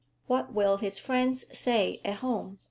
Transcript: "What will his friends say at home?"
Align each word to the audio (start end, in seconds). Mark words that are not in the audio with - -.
"What 0.25 0.51
will 0.51 0.77
his 0.77 0.97
friends 0.97 1.55
say 1.55 2.01
at 2.03 2.21
home?" 2.25 2.57